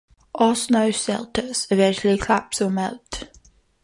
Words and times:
All 0.33 0.55
snow 0.55 0.89
shelters 0.89 1.67
eventually 1.69 2.17
collapse 2.17 2.59
or 2.59 2.71
melt. 2.71 3.25